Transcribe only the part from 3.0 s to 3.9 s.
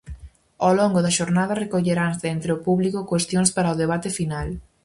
cuestións para o